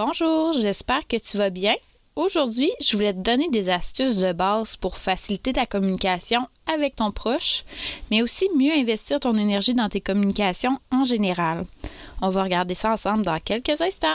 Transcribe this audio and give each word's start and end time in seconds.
Bonjour, 0.00 0.52
j'espère 0.52 1.08
que 1.08 1.16
tu 1.16 1.36
vas 1.38 1.50
bien. 1.50 1.74
Aujourd'hui, 2.14 2.70
je 2.80 2.96
voulais 2.96 3.12
te 3.12 3.18
donner 3.18 3.48
des 3.50 3.68
astuces 3.68 4.14
de 4.14 4.32
base 4.32 4.76
pour 4.76 4.96
faciliter 4.96 5.52
ta 5.52 5.66
communication 5.66 6.46
avec 6.72 6.94
ton 6.94 7.10
proche, 7.10 7.64
mais 8.08 8.22
aussi 8.22 8.48
mieux 8.56 8.70
investir 8.74 9.18
ton 9.18 9.36
énergie 9.36 9.74
dans 9.74 9.88
tes 9.88 10.00
communications 10.00 10.78
en 10.92 11.02
général. 11.02 11.64
On 12.22 12.28
va 12.28 12.44
regarder 12.44 12.74
ça 12.74 12.92
ensemble 12.92 13.24
dans 13.24 13.40
quelques 13.40 13.80
instants. 13.80 14.14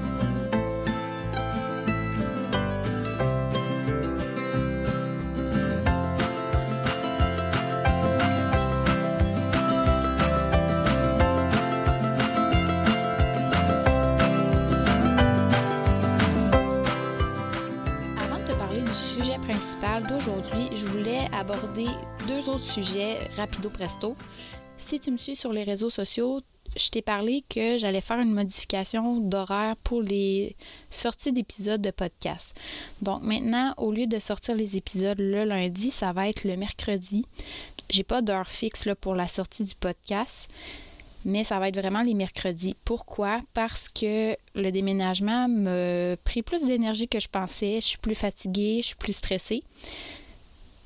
D'aujourd'hui, 20.07 20.75
je 20.75 20.85
voulais 20.85 21.27
aborder 21.33 21.85
deux 22.27 22.49
autres 22.49 22.63
sujets 22.63 23.17
rapido 23.37 23.69
presto. 23.69 24.15
Si 24.77 24.99
tu 24.99 25.11
me 25.11 25.17
suis 25.17 25.35
sur 25.35 25.53
les 25.53 25.61
réseaux 25.61 25.91
sociaux, 25.91 26.41
je 26.75 26.89
t'ai 26.89 27.03
parlé 27.03 27.43
que 27.47 27.77
j'allais 27.77 28.01
faire 28.01 28.19
une 28.19 28.33
modification 28.33 29.19
d'horaire 29.19 29.75
pour 29.83 30.01
les 30.01 30.55
sorties 30.89 31.31
d'épisodes 31.31 31.81
de 31.81 31.91
podcast. 31.91 32.55
Donc 33.03 33.21
maintenant, 33.21 33.75
au 33.77 33.91
lieu 33.91 34.07
de 34.07 34.17
sortir 34.17 34.55
les 34.55 34.77
épisodes 34.77 35.19
le 35.19 35.43
lundi, 35.43 35.91
ça 35.91 36.11
va 36.11 36.27
être 36.27 36.43
le 36.43 36.57
mercredi. 36.57 37.25
J'ai 37.89 38.03
pas 38.03 38.23
d'heure 38.23 38.49
fixe 38.49 38.87
pour 38.99 39.13
la 39.13 39.27
sortie 39.27 39.65
du 39.65 39.75
podcast 39.75 40.49
mais 41.25 41.43
ça 41.43 41.59
va 41.59 41.69
être 41.69 41.77
vraiment 41.77 42.01
les 42.01 42.13
mercredis. 42.13 42.75
Pourquoi? 42.85 43.39
Parce 43.53 43.89
que 43.89 44.35
le 44.55 44.71
déménagement 44.71 45.47
me 45.47 46.15
pris 46.23 46.41
plus 46.41 46.65
d'énergie 46.65 47.07
que 47.07 47.19
je 47.19 47.27
pensais. 47.27 47.79
Je 47.81 47.87
suis 47.87 47.97
plus 47.97 48.15
fatiguée, 48.15 48.79
je 48.81 48.87
suis 48.87 48.95
plus 48.95 49.13
stressée. 49.13 49.63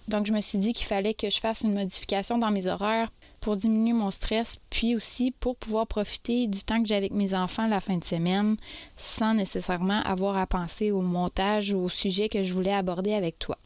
Donc, 0.07 0.27
je 0.27 0.33
me 0.33 0.41
suis 0.41 0.59
dit 0.59 0.73
qu'il 0.73 0.85
fallait 0.85 1.15
que 1.15 1.29
je 1.29 1.39
fasse 1.39 1.61
une 1.61 1.73
modification 1.73 2.37
dans 2.37 2.51
mes 2.51 2.67
horaires 2.67 3.09
pour 3.39 3.55
diminuer 3.55 3.93
mon 3.93 4.11
stress, 4.11 4.57
puis 4.69 4.95
aussi 4.95 5.31
pour 5.31 5.55
pouvoir 5.55 5.87
profiter 5.87 6.47
du 6.47 6.63
temps 6.63 6.81
que 6.81 6.87
j'ai 6.87 6.95
avec 6.95 7.11
mes 7.11 7.33
enfants 7.33 7.67
la 7.67 7.79
fin 7.79 7.97
de 7.97 8.03
semaine 8.03 8.55
sans 8.95 9.33
nécessairement 9.33 10.01
avoir 10.01 10.37
à 10.37 10.47
penser 10.47 10.91
au 10.91 11.01
montage 11.01 11.73
ou 11.73 11.79
au 11.79 11.89
sujet 11.89 12.29
que 12.29 12.43
je 12.43 12.53
voulais 12.53 12.73
aborder 12.73 13.13
avec 13.13 13.37
toi. 13.39 13.57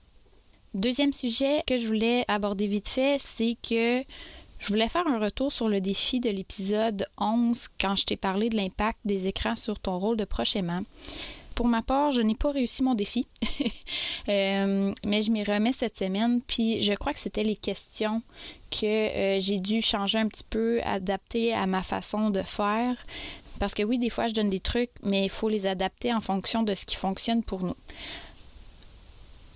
Deuxième 0.73 1.13
sujet 1.13 1.63
que 1.65 1.77
je 1.77 1.87
voulais 1.87 2.25
aborder 2.27 2.67
vite 2.67 2.89
fait, 2.89 3.17
c'est 3.19 3.55
que 3.67 4.03
je 4.59 4.67
voulais 4.67 4.89
faire 4.89 5.07
un 5.07 5.19
retour 5.19 5.52
sur 5.52 5.69
le 5.69 5.79
défi 5.79 6.19
de 6.19 6.29
l'épisode 6.29 7.07
11 7.17 7.69
quand 7.79 7.95
je 7.95 8.05
t'ai 8.05 8.17
parlé 8.17 8.49
de 8.49 8.57
l'impact 8.57 8.99
des 9.05 9.27
écrans 9.27 9.55
sur 9.55 9.79
ton 9.79 9.97
rôle 9.97 10.17
de 10.17 10.25
proche 10.25 10.55
aimant. 10.55 10.81
Pour 11.55 11.67
ma 11.67 11.81
part, 11.81 12.11
je 12.11 12.21
n'ai 12.21 12.35
pas 12.35 12.52
réussi 12.52 12.83
mon 12.83 12.93
défi, 12.93 13.27
euh, 14.30 14.93
mais 15.05 15.21
je 15.21 15.31
m'y 15.31 15.43
remets 15.43 15.73
cette 15.73 15.97
semaine, 15.97 16.41
puis 16.45 16.81
je 16.81 16.93
crois 16.93 17.13
que 17.13 17.19
c'était 17.19 17.43
les 17.43 17.55
questions 17.55 18.21
que 18.71 18.85
euh, 18.85 19.39
j'ai 19.39 19.59
dû 19.59 19.81
changer 19.81 20.19
un 20.19 20.27
petit 20.27 20.45
peu, 20.49 20.81
adapter 20.83 21.53
à 21.53 21.65
ma 21.65 21.81
façon 21.81 22.30
de 22.30 22.41
faire. 22.41 22.95
Parce 23.59 23.73
que 23.73 23.83
oui, 23.83 23.99
des 23.99 24.09
fois, 24.09 24.27
je 24.27 24.33
donne 24.33 24.49
des 24.49 24.61
trucs, 24.61 24.91
mais 25.03 25.26
il 25.26 25.30
faut 25.30 25.49
les 25.49 25.67
adapter 25.67 26.14
en 26.14 26.21
fonction 26.21 26.64
de 26.64 26.73
ce 26.73 26.86
qui 26.86 26.95
fonctionne 26.95 27.43
pour 27.43 27.61
nous. 27.61 27.76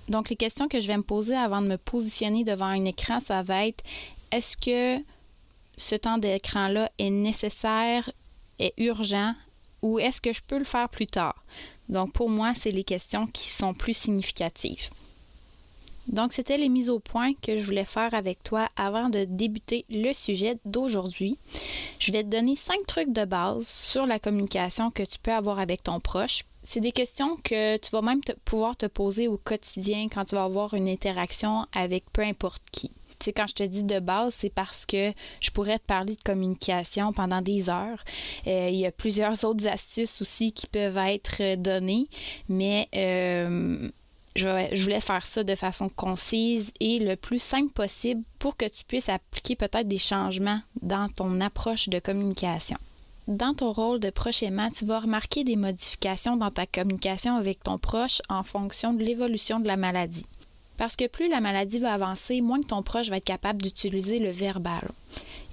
Donc, 0.09 0.29
les 0.29 0.35
questions 0.35 0.67
que 0.67 0.81
je 0.81 0.87
vais 0.87 0.97
me 0.97 1.03
poser 1.03 1.35
avant 1.35 1.61
de 1.61 1.67
me 1.67 1.77
positionner 1.77 2.43
devant 2.43 2.65
un 2.65 2.83
écran, 2.83 3.21
ça 3.21 3.41
va 3.43 3.65
être 3.65 3.81
est-ce 4.33 4.57
que 4.57 5.03
ce 5.77 5.95
temps 5.95 6.17
d'écran-là 6.17 6.91
est 6.97 7.11
nécessaire, 7.11 8.09
est 8.57 8.73
urgent 8.77 9.33
ou 9.83 9.99
est-ce 9.99 10.21
que 10.21 10.33
je 10.33 10.41
peux 10.45 10.57
le 10.57 10.65
faire 10.65 10.89
plus 10.89 11.05
tard? 11.05 11.43
Donc 11.87 12.13
pour 12.13 12.29
moi, 12.29 12.53
c'est 12.55 12.71
les 12.71 12.83
questions 12.83 13.27
qui 13.27 13.49
sont 13.49 13.75
plus 13.75 13.95
significatives. 13.95 14.89
Donc 16.07 16.33
c'était 16.33 16.57
les 16.57 16.67
mises 16.67 16.89
au 16.89 16.99
point 16.99 17.33
que 17.41 17.57
je 17.57 17.63
voulais 17.63 17.85
faire 17.85 18.13
avec 18.13 18.41
toi 18.43 18.67
avant 18.75 19.09
de 19.09 19.23
débuter 19.25 19.85
le 19.89 20.11
sujet 20.13 20.57
d'aujourd'hui. 20.65 21.37
Je 21.99 22.11
vais 22.11 22.23
te 22.23 22.29
donner 22.29 22.55
cinq 22.55 22.85
trucs 22.87 23.13
de 23.13 23.25
base 23.25 23.67
sur 23.67 24.05
la 24.07 24.19
communication 24.19 24.89
que 24.89 25.03
tu 25.03 25.19
peux 25.19 25.31
avoir 25.31 25.59
avec 25.59 25.83
ton 25.83 25.99
proche. 25.99 26.43
C'est 26.63 26.79
des 26.79 26.91
questions 26.91 27.37
que 27.43 27.77
tu 27.77 27.91
vas 27.91 28.01
même 28.01 28.21
pouvoir 28.45 28.75
te 28.75 28.87
poser 28.87 29.27
au 29.27 29.37
quotidien 29.37 30.07
quand 30.11 30.25
tu 30.25 30.35
vas 30.35 30.45
avoir 30.45 30.73
une 30.73 30.89
interaction 30.89 31.67
avec 31.73 32.05
peu 32.11 32.23
importe 32.23 32.63
qui 32.71 32.91
quand 33.31 33.47
je 33.47 33.55
te 33.55 33.63
dis 33.63 33.83
de 33.83 33.99
base, 33.99 34.33
c'est 34.33 34.53
parce 34.53 34.85
que 34.85 35.11
je 35.41 35.51
pourrais 35.51 35.79
te 35.79 35.85
parler 35.85 36.15
de 36.15 36.21
communication 36.21 37.13
pendant 37.13 37.41
des 37.41 37.69
heures. 37.69 38.03
Euh, 38.47 38.69
il 38.69 38.79
y 38.79 38.85
a 38.85 38.91
plusieurs 38.91 39.43
autres 39.43 39.67
astuces 39.67 40.21
aussi 40.21 40.51
qui 40.51 40.67
peuvent 40.67 40.97
être 40.97 41.55
données, 41.55 42.07
mais 42.49 42.87
euh, 42.95 43.89
je, 44.35 44.81
voulais 44.83 44.99
faire 44.99 45.25
ça 45.25 45.43
de 45.43 45.55
façon 45.55 45.89
concise 45.89 46.71
et 46.79 46.99
le 46.99 47.15
plus 47.15 47.39
simple 47.39 47.71
possible 47.71 48.23
pour 48.39 48.57
que 48.57 48.67
tu 48.67 48.83
puisses 48.83 49.09
appliquer 49.09 49.55
peut-être 49.55 49.87
des 49.87 49.97
changements 49.97 50.59
dans 50.81 51.09
ton 51.09 51.39
approche 51.41 51.89
de 51.89 51.99
communication. 51.99 52.77
Dans 53.27 53.53
ton 53.53 53.71
rôle 53.71 54.01
de 54.01 54.09
proche 54.09 54.43
aimant, 54.43 54.69
tu 54.69 54.85
vas 54.85 54.99
remarquer 54.99 55.45
des 55.45 55.55
modifications 55.55 56.35
dans 56.35 56.51
ta 56.51 56.65
communication 56.65 57.37
avec 57.37 57.63
ton 57.63 57.77
proche 57.77 58.21
en 58.27 58.43
fonction 58.43 58.93
de 58.93 59.03
l'évolution 59.03 59.61
de 59.61 59.67
la 59.67 59.77
maladie. 59.77 60.25
Parce 60.77 60.95
que 60.95 61.07
plus 61.07 61.29
la 61.29 61.41
maladie 61.41 61.79
va 61.79 61.93
avancer, 61.93 62.41
moins 62.41 62.61
que 62.61 62.67
ton 62.67 62.83
proche 62.83 63.09
va 63.09 63.17
être 63.17 63.25
capable 63.25 63.61
d'utiliser 63.61 64.19
le 64.19 64.31
verbal. 64.31 64.89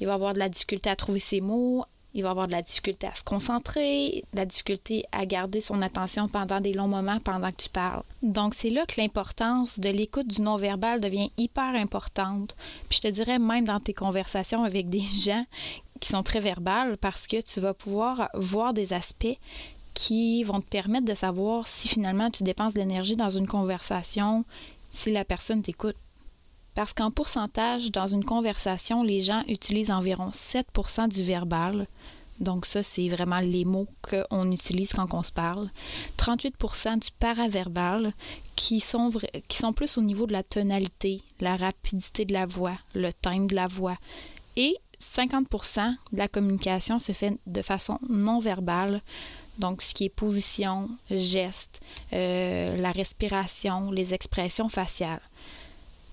Il 0.01 0.07
va 0.07 0.15
avoir 0.15 0.35
de 0.35 0.39
la 0.39 0.49
difficulté 0.49 0.89
à 0.89 0.97
trouver 0.97 1.21
ses 1.21 1.41
mots, 1.41 1.85
il 2.15 2.23
va 2.23 2.31
avoir 2.31 2.47
de 2.47 2.53
la 2.53 2.63
difficulté 2.63 3.07
à 3.07 3.15
se 3.15 3.23
concentrer, 3.23 4.25
de 4.33 4.39
la 4.39 4.47
difficulté 4.47 5.05
à 5.13 5.27
garder 5.27 5.61
son 5.61 5.81
attention 5.81 6.27
pendant 6.27 6.61
des 6.61 6.73
longs 6.73 6.89
moments 6.89 7.21
pendant 7.21 7.51
que 7.51 7.63
tu 7.63 7.69
parles. 7.69 8.03
Donc 8.23 8.55
c'est 8.55 8.71
là 8.71 8.85
que 8.87 9.01
l'importance 9.01 9.79
de 9.79 9.91
l'écoute 9.91 10.27
du 10.27 10.41
non-verbal 10.41 11.01
devient 11.01 11.31
hyper 11.37 11.75
importante. 11.75 12.57
Puis 12.89 12.99
je 13.03 13.09
te 13.09 13.13
dirais 13.13 13.39
même 13.39 13.65
dans 13.65 13.81
tes 13.81 13.95
conversations 13.95 14.65
avec 14.65 14.89
des 14.89 15.01
gens 15.25 15.45
qui 16.01 16.09
sont 16.09 16.23
très 16.23 16.41
verbales 16.41 16.97
parce 16.97 17.27
que 17.27 17.41
tu 17.41 17.61
vas 17.61 17.75
pouvoir 17.75 18.31
voir 18.35 18.73
des 18.73 18.93
aspects 18.93 19.39
qui 19.95 20.43
vont 20.45 20.61
te 20.61 20.69
permettre 20.69 21.05
de 21.05 21.15
savoir 21.15 21.69
si 21.69 21.89
finalement 21.89 22.31
tu 22.31 22.43
dépenses 22.43 22.75
de 22.75 22.79
l'énergie 22.79 23.17
dans 23.17 23.29
une 23.29 23.47
conversation 23.47 24.45
si 24.91 25.13
la 25.13 25.25
personne 25.25 25.63
t'écoute. 25.63 25.97
Parce 26.75 26.93
qu'en 26.93 27.11
pourcentage, 27.11 27.91
dans 27.91 28.07
une 28.07 28.25
conversation, 28.25 29.03
les 29.03 29.21
gens 29.21 29.43
utilisent 29.49 29.91
environ 29.91 30.31
7% 30.31 31.09
du 31.09 31.23
verbal. 31.23 31.87
Donc 32.39 32.65
ça, 32.65 32.83
c'est 32.83 33.09
vraiment 33.09 33.41
les 33.41 33.65
mots 33.65 33.87
qu'on 34.03 34.51
utilise 34.51 34.93
quand 34.93 35.13
on 35.13 35.23
se 35.23 35.33
parle. 35.33 35.69
38% 36.17 36.99
du 37.01 37.09
paraverbal, 37.19 38.15
qui 38.57 38.81
sont, 38.81 39.11
qui 39.49 39.57
sont 39.59 39.73
plus 39.73 39.99
au 39.99 40.03
niveau 40.03 40.27
de 40.27 40.33
la 40.33 40.43
tonalité, 40.43 41.21
la 41.41 41.57
rapidité 41.57 42.25
de 42.25 42.33
la 42.33 42.47
voix, 42.47 42.79
le 42.95 43.13
timbre 43.13 43.49
de 43.49 43.57
la 43.57 43.67
voix. 43.67 43.99
Et 44.57 44.77
50% 45.01 45.95
de 46.13 46.19
la 46.19 46.29
communication 46.29 46.99
se 46.99 47.13
fait 47.13 47.39
de 47.47 47.63
façon 47.63 47.99
non 48.09 48.39
verbale, 48.39 49.03
donc, 49.61 49.83
ce 49.83 49.95
qui 49.95 50.07
est 50.07 50.09
position, 50.09 50.89
geste, 51.11 51.81
euh, 52.13 52.77
la 52.77 52.93
respiration, 52.93 53.91
les 53.91 54.15
expressions 54.15 54.71
faciales. 54.71 55.21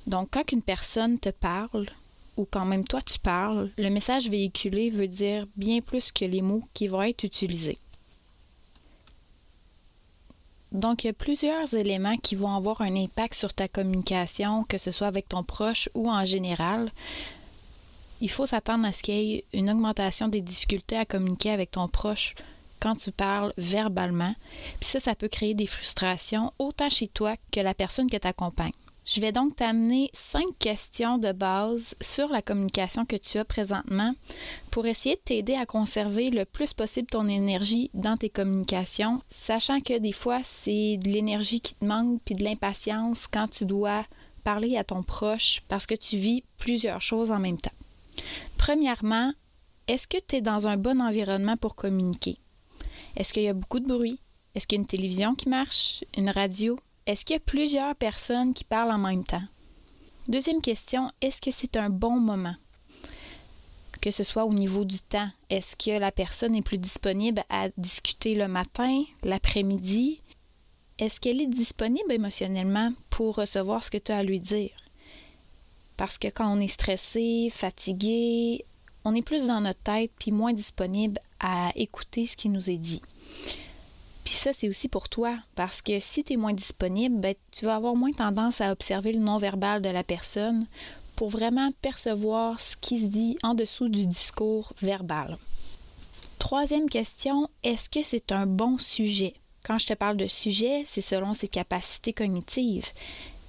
Donc, 0.06 0.30
quand 0.31 0.51
une 0.51 0.62
personne 0.62 1.18
te 1.18 1.30
parle, 1.30 1.88
ou 2.36 2.45
quand 2.45 2.66
même 2.66 2.83
toi 2.83 3.01
tu 3.01 3.18
parles, 3.18 3.72
le 3.77 3.89
message 3.89 4.30
véhiculé 4.30 4.89
veut 4.89 5.07
dire 5.07 5.48
bien 5.56 5.81
plus 5.81 6.12
que 6.12 6.25
les 6.25 6.42
mots 6.42 6.63
qui 6.74 6.88
vont 6.88 7.01
être 7.01 7.24
utilisés. 7.24 7.80
Donc, 10.74 11.04
il 11.04 11.07
y 11.07 11.10
a 11.10 11.13
plusieurs 11.13 11.74
éléments 11.74 12.18
qui 12.18 12.36
vont 12.36 12.54
avoir 12.54 12.81
un 12.81 12.95
impact 12.95 13.33
sur 13.33 13.54
ta 13.54 13.69
communication, 13.69 14.66
que 14.66 14.77
ce 14.77 14.92
soit 14.92 15.07
avec 15.07 15.30
ton 15.30 15.44
proche 15.44 15.89
ou 15.95 16.12
en 16.12 16.25
général. 16.25 16.92
Il 18.19 18.30
faut 18.30 18.45
s'attendre 18.45 18.86
à 18.86 18.92
ce 18.92 19.04
qu'il 19.04 19.16
y 19.16 19.36
ait 19.36 19.45
une 19.54 19.69
augmentation 19.69 20.27
des 20.27 20.42
difficultés 20.42 20.98
à 20.98 21.06
communiquer 21.06 21.51
avec 21.51 21.72
ton 21.72 21.88
proche 21.88 22.36
quand 22.79 22.95
tu 22.95 23.12
parles 23.12 23.53
verbalement. 23.57 24.35
Puis 24.79 24.89
ça, 24.89 25.00
ça 25.00 25.15
peut 25.15 25.27
créer 25.27 25.53
des 25.53 25.68
frustrations 25.68 26.53
autant 26.59 26.89
chez 26.89 27.07
toi 27.07 27.35
que 27.51 27.59
la 27.59 27.74
personne 27.74 28.09
que 28.09 28.18
t'accompagne. 28.18 28.71
Je 29.07 29.21
vais 29.21 29.31
donc 29.31 29.56
t'amener 29.56 30.09
cinq 30.12 30.45
questions 30.59 31.18
de 31.18 31.31
base 31.31 31.95
sur 32.01 32.27
la 32.27 32.41
communication 32.41 33.06
que 33.06 33.15
tu 33.15 33.38
as 33.38 33.45
présentement 33.45 34.13
pour 34.69 34.85
essayer 34.85 35.15
de 35.15 35.21
t'aider 35.21 35.56
à 35.56 35.65
conserver 35.65 36.29
le 36.29 36.44
plus 36.44 36.74
possible 36.74 37.07
ton 37.07 37.29
énergie 37.29 37.89
dans 37.94 38.18
tes 38.18 38.29
communications, 38.29 39.21
sachant 39.29 39.79
que 39.79 39.97
des 39.97 40.12
fois, 40.12 40.41
c'est 40.44 40.97
de 40.97 41.09
l'énergie 41.09 41.62
qui 41.62 41.75
te 41.75 41.85
manque 41.85 42.19
puis 42.25 42.35
de 42.35 42.44
l'impatience 42.44 43.27
quand 43.27 43.47
tu 43.47 43.65
dois 43.65 44.03
parler 44.44 44.75
à 44.75 44.83
ton 44.83 45.03
proche 45.03 45.62
parce 45.69 45.85
que 45.85 45.95
tu 45.95 46.18
vis 46.18 46.44
plusieurs 46.57 47.01
choses 47.01 47.31
en 47.31 47.39
même 47.39 47.57
temps. 47.57 47.71
Premièrement, 48.57 49.31
est-ce 49.88 50.06
que 50.06 50.18
tu 50.18 50.35
es 50.35 50.41
dans 50.41 50.68
un 50.68 50.75
bon 50.75 51.01
environnement 51.01 51.56
pour 51.56 51.77
communiquer? 51.77 52.39
Est-ce 53.18 53.34
qu'il 53.34 53.44
y 53.44 53.48
a 53.48 53.54
beaucoup 53.54 53.80
de 53.80 53.88
bruit? 53.88 54.19
Est-ce 54.54 54.68
qu'il 54.68 54.78
y 54.78 54.80
a 54.80 54.84
une 54.84 54.88
télévision 54.88 55.34
qui 55.34 55.50
marche? 55.50 56.04
Une 56.16 56.30
radio? 56.30 56.78
Est-ce 57.08 57.25
qu'il 57.25 57.34
y 57.34 57.38
a 57.38 57.40
plusieurs 57.40 57.96
personnes 57.96 58.54
qui 58.54 58.64
parlent 58.64 58.92
en 58.92 59.00
même 59.00 59.24
temps? 59.24 59.42
Deuxième 60.28 60.62
question, 60.62 61.12
est-ce 61.19 61.42
que 61.42 61.50
c'est 61.50 61.78
un 61.78 61.90
bon 61.90 62.19
moment? 62.19 62.56
Que 64.02 64.12
ce 64.12 64.24
soit 64.24 64.46
au 64.46 64.54
niveau 64.54 64.86
du 64.86 65.00
temps, 65.00 65.30
est-ce 65.50 65.75
que 65.75 65.98
la 65.98 66.12
personne 66.12 66.56
est 66.56 66.62
plus 66.62 66.78
disponible 66.78 67.42
à 67.50 67.69
discuter 67.78 68.36
le 68.36 68.48
matin, 68.48 69.04
l'après-midi? 69.24 70.22
Est-ce 71.00 71.20
qu'elle 71.20 71.42
est 71.42 71.48
disponible 71.48 72.12
émotionnellement 72.12 72.94
pour 73.10 73.38
recevoir 73.38 73.84
ce 73.84 73.90
que 73.90 73.98
tu 73.98 74.12
as 74.12 74.18
à 74.18 74.24
lui 74.24 74.40
dire? 74.40 74.70
Parce 75.96 76.20
que 76.20 76.28
quand 76.28 76.56
on 76.56 76.60
est 76.60 76.68
stressé, 76.68 77.50
fatigué, 77.52 78.63
on 79.07 79.15
est 79.15 79.21
plus 79.21 79.48
dans 79.48 79.62
notre 79.62 79.80
tête 79.80 80.12
puis 80.19 80.31
moins 80.31 80.51
disponible 80.51 81.18
à 81.39 81.71
écouter 81.77 82.27
ce 82.27 82.36
qui 82.36 82.50
nous 82.50 82.69
est 82.69 82.77
dit. 82.77 83.01
Puis 84.25 84.33
ça, 84.33 84.51
c'est 84.51 84.68
aussi 84.68 84.89
pour 84.89 85.07
toi, 85.07 85.38
parce 85.56 85.81
que 85.81 86.01
si 86.01 86.25
tu 86.25 86.33
es 86.33 86.36
moins 86.36 86.54
disponible, 86.54 87.18
ben, 87.18 87.33
tu 87.51 87.63
vas 87.63 87.77
avoir 87.77 87.95
moins 87.95 88.12
tendance 88.12 88.59
à 88.59 88.74
observer 88.74 89.13
le 89.13 89.19
non-verbal 89.19 89.81
de 89.81 89.88
la 89.88 90.04
personne 90.04 90.68
pour 91.15 91.30
vraiment 91.30 91.71
percevoir 91.81 92.59
ce 92.59 92.75
qui 92.75 93.00
se 93.00 93.06
dit 93.06 93.38
en 93.44 93.54
dessous 93.54 93.88
du 93.88 94.06
discours 94.07 94.74
verbal. 94.81 95.38
Troisième 96.38 96.89
question, 96.89 97.50
est-ce 97.63 97.89
que 97.89 98.03
c'est 98.03 98.33
un 98.33 98.45
bon 98.45 98.77
sujet? 98.77 99.36
Quand 99.63 99.77
je 99.77 99.88
te 99.88 99.94
parle 99.94 100.18
de 100.18 100.27
sujet, 100.27 100.83
c'est 100.86 101.00
selon 101.00 101.33
ses 101.33 101.48
capacités 101.48 102.12
cognitives. 102.12 102.88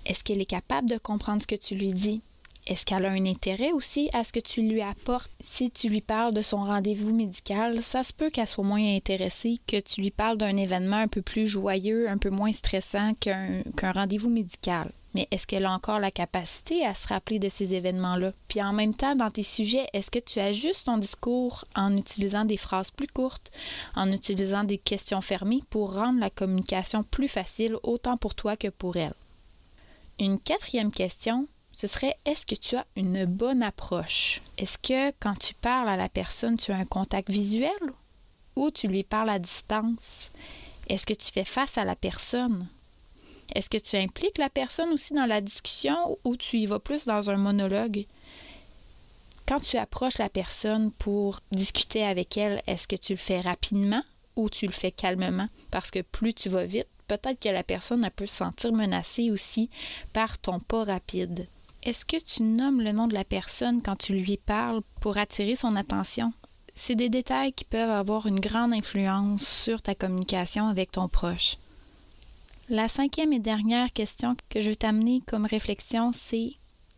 Est-ce 0.07 0.23
qu'elle 0.23 0.41
est 0.41 0.45
capable 0.45 0.89
de 0.89 0.99
comprendre 0.99 1.43
ce 1.43 1.49
que 1.49 1.57
tu 1.57 1.75
lui 1.75 1.93
dis? 1.93 2.23
Est-ce 2.67 2.85
qu'elle 2.85 3.07
a 3.07 3.11
un 3.11 3.27
intérêt 3.27 3.73
aussi 3.73 4.11
à 4.13 4.25
ce 4.25 4.33
que 4.33 4.41
tu 4.41 4.63
lui 4.63 4.83
apportes? 4.83 5.31
Si 5.41 5.71
tu 5.71 5.89
lui 5.89 6.01
parles 6.01 6.35
de 6.35 6.43
son 6.43 6.59
rendez-vous 6.59 7.15
médical, 7.15 7.81
ça 7.81 8.03
se 8.03 8.13
peut 8.13 8.29
qu'elle 8.29 8.49
soit 8.49 8.65
moins 8.65 8.97
intéressée 8.97 9.59
que 9.67 9.81
tu 9.81 10.03
lui 10.03 10.11
parles 10.11 10.37
d'un 10.37 10.57
événement 10.57 10.97
un 10.97 11.09
peu 11.09 11.23
plus 11.23 11.47
joyeux, 11.47 12.09
un 12.09 12.19
peu 12.19 12.31
moins 12.31 12.53
stressant 12.53 13.15
qu'un 13.15 13.63
rendez-vous 13.83 14.29
médical. 14.29 14.91
Mais 15.15 15.27
est-ce 15.31 15.47
qu'elle 15.47 15.65
a 15.65 15.73
encore 15.73 16.01
la 16.01 16.11
capacité 16.11 16.85
à 16.85 16.93
se 16.93 17.09
rappeler 17.09 17.39
de 17.39 17.49
ces 17.49 17.73
événements-là? 17.73 18.33
Puis 18.47 18.63
en 18.63 18.75
même 18.75 18.95
temps, 18.95 19.17
dans 19.17 19.31
tes 19.31 19.43
sujets, 19.43 19.87
est-ce 19.95 20.11
que 20.11 20.19
tu 20.19 20.39
ajustes 20.39 20.85
ton 20.85 20.99
discours 20.99 21.65
en 21.75 21.97
utilisant 21.97 22.45
des 22.45 22.59
phrases 22.59 22.91
plus 22.91 23.07
courtes, 23.07 23.51
en 23.97 24.13
utilisant 24.13 24.65
des 24.65 24.77
questions 24.77 25.23
fermées 25.23 25.63
pour 25.71 25.95
rendre 25.95 26.21
la 26.21 26.29
communication 26.29 27.03
plus 27.03 27.29
facile 27.29 27.77
autant 27.83 28.19
pour 28.19 28.35
toi 28.35 28.57
que 28.57 28.69
pour 28.69 28.99
elle? 28.99 29.15
Une 30.19 30.39
quatrième 30.39 30.91
question, 30.91 31.47
ce 31.79 31.87
serait 31.87 32.17
est-ce 32.25 32.45
que 32.45 32.57
tu 32.57 32.75
as 32.75 32.85
une 32.97 33.25
bonne 33.25 33.63
approche? 33.63 34.43
Est-ce 34.59 34.79
que 34.79 35.13
quand 35.21 35.39
tu 35.39 35.55
parles 35.55 35.89
à 35.89 35.97
la 35.97 36.09
personne, 36.09 36.57
tu 36.57 36.73
as 36.73 36.77
un 36.77 36.85
contact 36.85 37.31
visuel 37.31 37.71
ou 38.57 38.73
tu 38.73 38.89
lui 38.89 39.05
parles 39.05 39.31
à 39.31 39.39
distance? 39.39 40.33
Est-ce 40.89 41.07
que 41.07 41.15
tu 41.15 41.31
fais 41.31 41.45
face 41.45 41.79
à 41.79 41.85
la 41.85 41.95
personne? 41.95 42.67
Est-ce 43.55 43.71
que 43.71 43.79
tu 43.79 43.95
impliques 43.95 44.39
la 44.39 44.51
personne 44.51 44.89
aussi 44.89 45.15
dans 45.15 45.27
la 45.27 45.41
discussion 45.41 46.19
ou 46.25 46.37
tu 46.37 46.59
y 46.59 46.67
vas 46.67 46.81
plus 46.81 47.05
dans 47.05 47.31
un 47.31 47.37
monologue? 47.37 48.07
Quand 49.47 49.61
tu 49.61 49.77
approches 49.77 50.19
la 50.19 50.29
personne 50.29 50.91
pour 50.91 51.39
discuter 51.53 52.03
avec 52.03 52.37
elle, 52.37 52.61
est-ce 52.67 52.89
que 52.89 52.97
tu 52.97 53.13
le 53.13 53.19
fais 53.19 53.39
rapidement 53.39 54.03
ou 54.35 54.51
tu 54.51 54.67
le 54.67 54.73
fais 54.73 54.91
calmement? 54.91 55.49
Parce 55.71 55.93
que 55.93 56.03
plus 56.03 56.35
tu 56.35 56.49
vas 56.49 56.65
vite, 56.65 56.89
peut-être 57.07 57.39
que 57.39 57.51
la 57.51 57.63
personne 57.63 58.11
peut 58.17 58.27
se 58.27 58.39
sentir 58.39 58.73
menacée 58.73 59.31
aussi 59.31 59.71
par 60.13 60.39
ton 60.39 60.59
pas 60.59 60.83
rapide. 60.83 61.47
Est-ce 61.85 62.05
que 62.05 62.23
tu 62.23 62.43
nommes 62.43 62.81
le 62.81 62.93
nom 62.93 63.07
de 63.07 63.15
la 63.15 63.25
personne 63.25 63.83
quand 63.83 63.97
tu 63.97 64.13
lui 64.13 64.37
parles 64.37 64.83
pour 65.01 65.17
attirer 65.17 65.55
son 65.55 65.77
attention? 65.77 66.33
C'est 66.75 66.97
des 66.97 67.09
détails 67.09 67.53
qui 67.53 67.65
peuvent 67.65 67.91
avoir 67.91 68.27
une 68.27 68.41
grande 68.41 68.73
influence 68.73 69.47
sur 69.47 69.81
ta 69.81 69.95
communication 69.95 70.67
avec 70.67 70.91
ton 70.91 71.09
proche. 71.09 71.57
La 72.69 72.89
cinquième 72.89 73.33
et 73.33 73.39
dernière 73.39 73.93
question 73.93 74.37
que 74.51 74.61
je 74.61 74.71
veux 74.71 74.77
t'amener 74.77 75.23
comme 75.27 75.47
réflexion, 75.47 76.11
c'est 76.13 76.53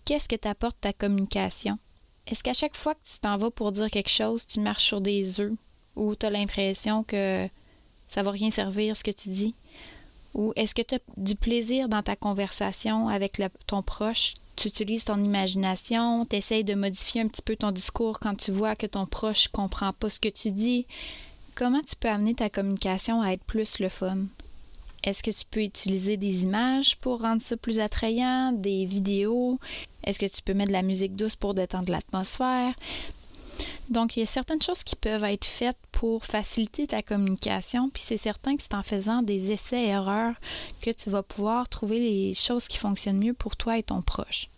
qu'est-ce 0.04 0.28
que 0.28 0.36
t'apporte 0.36 0.80
ta 0.80 0.92
communication? 0.92 1.78
Est-ce 2.26 2.42
qu'à 2.42 2.54
chaque 2.54 2.76
fois 2.76 2.94
que 2.94 3.04
tu 3.04 3.20
t'en 3.20 3.36
vas 3.36 3.50
pour 3.50 3.72
dire 3.72 3.90
quelque 3.90 4.10
chose, 4.10 4.46
tu 4.46 4.60
marches 4.60 4.84
sur 4.84 5.00
des 5.00 5.40
œufs 5.40 5.52
ou 5.94 6.16
tu 6.16 6.26
as 6.26 6.30
l'impression 6.30 7.04
que 7.04 7.48
ça 8.08 8.22
va 8.22 8.30
rien 8.30 8.50
servir 8.50 8.96
ce 8.96 9.04
que 9.04 9.10
tu 9.10 9.28
dis? 9.28 9.54
Ou 10.34 10.52
est-ce 10.56 10.74
que 10.74 10.82
tu 10.82 10.94
as 10.94 11.00
du 11.16 11.34
plaisir 11.34 11.88
dans 11.88 12.02
ta 12.02 12.16
conversation 12.16 13.08
avec 13.08 13.40
ton 13.66 13.82
proche? 13.82 14.34
tu 14.60 14.68
utilises 14.68 15.06
ton 15.06 15.22
imagination, 15.22 16.26
tu 16.26 16.36
essayes 16.36 16.64
de 16.64 16.74
modifier 16.74 17.22
un 17.22 17.28
petit 17.28 17.40
peu 17.40 17.56
ton 17.56 17.70
discours 17.70 18.20
quand 18.20 18.34
tu 18.34 18.50
vois 18.50 18.76
que 18.76 18.86
ton 18.86 19.06
proche 19.06 19.46
ne 19.46 19.52
comprend 19.52 19.94
pas 19.94 20.10
ce 20.10 20.20
que 20.20 20.28
tu 20.28 20.50
dis. 20.50 20.86
Comment 21.54 21.80
tu 21.80 21.96
peux 21.96 22.08
amener 22.08 22.34
ta 22.34 22.50
communication 22.50 23.22
à 23.22 23.30
être 23.30 23.44
plus 23.44 23.78
le 23.78 23.88
fun? 23.88 24.18
Est-ce 25.02 25.22
que 25.22 25.30
tu 25.30 25.46
peux 25.50 25.62
utiliser 25.62 26.18
des 26.18 26.42
images 26.42 26.96
pour 26.98 27.22
rendre 27.22 27.40
ça 27.40 27.56
plus 27.56 27.80
attrayant, 27.80 28.52
des 28.52 28.84
vidéos? 28.84 29.58
Est-ce 30.04 30.18
que 30.18 30.26
tu 30.26 30.42
peux 30.42 30.52
mettre 30.52 30.68
de 30.68 30.74
la 30.74 30.82
musique 30.82 31.16
douce 31.16 31.36
pour 31.36 31.54
détendre 31.54 31.90
l'atmosphère? 31.90 32.74
Donc, 33.90 34.16
il 34.16 34.20
y 34.20 34.22
a 34.22 34.26
certaines 34.26 34.62
choses 34.62 34.84
qui 34.84 34.94
peuvent 34.94 35.24
être 35.24 35.44
faites 35.44 35.78
pour 35.90 36.24
faciliter 36.24 36.86
ta 36.86 37.02
communication, 37.02 37.90
puis 37.90 38.02
c'est 38.06 38.16
certain 38.16 38.56
que 38.56 38.62
c'est 38.62 38.74
en 38.74 38.84
faisant 38.84 39.22
des 39.22 39.50
essais-erreurs 39.50 40.34
que 40.80 40.90
tu 40.90 41.10
vas 41.10 41.24
pouvoir 41.24 41.68
trouver 41.68 41.98
les 41.98 42.34
choses 42.34 42.68
qui 42.68 42.78
fonctionnent 42.78 43.18
mieux 43.18 43.34
pour 43.34 43.56
toi 43.56 43.76
et 43.76 43.82
ton 43.82 44.00
proche. 44.00 44.48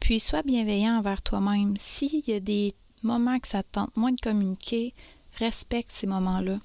Puis, 0.00 0.18
sois 0.18 0.42
bienveillant 0.42 0.98
envers 0.98 1.20
toi-même. 1.20 1.74
S'il 1.78 2.26
y 2.26 2.32
a 2.32 2.40
des 2.40 2.72
moments 3.02 3.38
que 3.38 3.48
ça 3.48 3.62
te 3.62 3.68
tente 3.72 3.94
moins 3.96 4.12
de 4.12 4.20
communiquer, 4.20 4.94
respecte 5.38 5.90
ces 5.90 6.06
moments-là. 6.06 6.58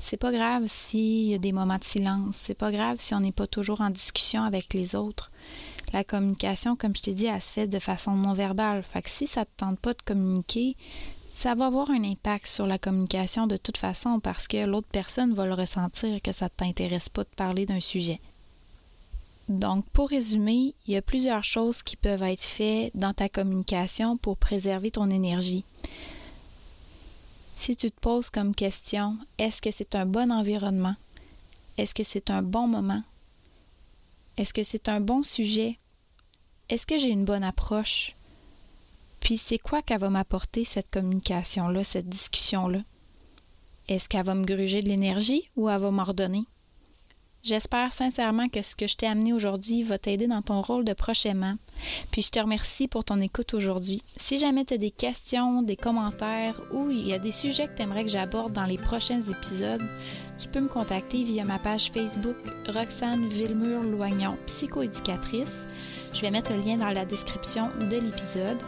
C'est 0.00 0.16
pas 0.16 0.32
grave 0.32 0.64
s'il 0.66 1.28
y 1.28 1.34
a 1.34 1.38
des 1.38 1.52
moments 1.52 1.78
de 1.78 1.84
silence. 1.84 2.36
C'est 2.36 2.54
pas 2.54 2.72
grave 2.72 2.98
si 2.98 3.14
on 3.14 3.20
n'est 3.20 3.32
pas 3.32 3.46
toujours 3.46 3.80
en 3.80 3.90
discussion 3.90 4.42
avec 4.42 4.74
les 4.74 4.96
autres 4.96 5.30
la 5.92 6.04
communication, 6.04 6.76
comme 6.76 6.94
je 6.94 7.02
t'ai 7.02 7.14
dit, 7.14 7.26
elle 7.26 7.40
se 7.40 7.52
fait 7.52 7.66
de 7.66 7.78
façon 7.78 8.12
non 8.12 8.32
verbale. 8.32 8.82
Fait 8.82 9.02
que 9.02 9.10
si 9.10 9.26
ça 9.26 9.40
ne 9.40 9.44
te 9.44 9.50
tente 9.56 9.78
pas 9.78 9.94
de 9.94 10.02
communiquer, 10.02 10.76
ça 11.30 11.54
va 11.54 11.66
avoir 11.66 11.90
un 11.90 12.02
impact 12.02 12.46
sur 12.46 12.66
la 12.66 12.78
communication 12.78 13.46
de 13.46 13.56
toute 13.56 13.76
façon 13.76 14.18
parce 14.20 14.48
que 14.48 14.66
l'autre 14.66 14.88
personne 14.90 15.34
va 15.34 15.46
le 15.46 15.54
ressentir 15.54 16.20
que 16.20 16.32
ça 16.32 16.46
ne 16.46 16.50
t'intéresse 16.50 17.08
pas 17.08 17.22
de 17.22 17.28
parler 17.36 17.64
d'un 17.64 17.80
sujet. 17.80 18.20
Donc, 19.48 19.84
pour 19.92 20.10
résumer, 20.10 20.74
il 20.86 20.94
y 20.94 20.96
a 20.96 21.02
plusieurs 21.02 21.44
choses 21.44 21.82
qui 21.82 21.96
peuvent 21.96 22.22
être 22.22 22.44
faites 22.44 22.94
dans 22.94 23.14
ta 23.14 23.28
communication 23.28 24.16
pour 24.16 24.36
préserver 24.36 24.90
ton 24.90 25.08
énergie. 25.08 25.64
Si 27.54 27.74
tu 27.74 27.90
te 27.90 28.00
poses 28.00 28.30
comme 28.30 28.54
question, 28.54 29.16
est-ce 29.38 29.62
que 29.62 29.70
c'est 29.70 29.94
un 29.94 30.06
bon 30.06 30.30
environnement? 30.30 30.96
Est-ce 31.78 31.94
que 31.94 32.04
c'est 32.04 32.30
un 32.30 32.42
bon 32.42 32.66
moment? 32.66 33.02
Est-ce 34.38 34.54
que 34.54 34.62
c'est 34.62 34.88
un 34.88 35.00
bon 35.00 35.24
sujet? 35.24 35.78
Est-ce 36.68 36.86
que 36.86 36.96
j'ai 36.96 37.10
une 37.10 37.24
bonne 37.24 37.42
approche? 37.42 38.14
Puis 39.18 39.36
c'est 39.36 39.58
quoi 39.58 39.82
qu'elle 39.82 39.98
va 39.98 40.10
m'apporter 40.10 40.64
cette 40.64 40.92
communication-là, 40.92 41.82
cette 41.82 42.08
discussion-là? 42.08 42.78
Est-ce 43.88 44.08
qu'elle 44.08 44.24
va 44.24 44.36
me 44.36 44.44
gruger 44.44 44.80
de 44.80 44.88
l'énergie 44.88 45.50
ou 45.56 45.68
elle 45.68 45.80
va 45.80 45.90
m'ordonner? 45.90 46.44
J'espère 47.42 47.92
sincèrement 47.92 48.48
que 48.48 48.62
ce 48.62 48.74
que 48.74 48.86
je 48.86 48.96
t'ai 48.96 49.06
amené 49.06 49.32
aujourd'hui 49.32 49.82
va 49.82 49.96
t'aider 49.96 50.26
dans 50.26 50.42
ton 50.42 50.60
rôle 50.60 50.84
de 50.84 50.92
prochainement. 50.92 51.54
Puis 52.10 52.22
je 52.22 52.30
te 52.30 52.40
remercie 52.40 52.88
pour 52.88 53.04
ton 53.04 53.20
écoute 53.20 53.54
aujourd'hui. 53.54 54.02
Si 54.16 54.38
jamais 54.38 54.64
tu 54.64 54.74
as 54.74 54.78
des 54.78 54.90
questions, 54.90 55.62
des 55.62 55.76
commentaires 55.76 56.60
ou 56.72 56.90
il 56.90 57.06
y 57.06 57.14
a 57.14 57.18
des 57.18 57.32
sujets 57.32 57.68
que 57.68 57.74
tu 57.74 57.82
aimerais 57.82 58.04
que 58.04 58.10
j'aborde 58.10 58.52
dans 58.52 58.66
les 58.66 58.78
prochains 58.78 59.20
épisodes, 59.20 59.82
tu 60.38 60.48
peux 60.48 60.60
me 60.60 60.68
contacter 60.68 61.24
via 61.24 61.44
ma 61.44 61.58
page 61.58 61.90
Facebook 61.92 62.36
Roxane 62.68 63.26
Villemur-Loignon, 63.26 64.36
psychoéducatrice. 64.46 65.66
Je 66.12 66.20
vais 66.20 66.30
mettre 66.30 66.52
le 66.52 66.60
lien 66.60 66.76
dans 66.76 66.90
la 66.90 67.04
description 67.04 67.68
de 67.80 67.96
l'épisode. 67.96 68.58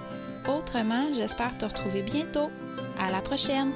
Autrement, 0.48 1.12
j'espère 1.12 1.56
te 1.58 1.64
retrouver 1.64 2.02
bientôt. 2.02 2.50
À 2.98 3.10
la 3.10 3.20
prochaine! 3.20 3.72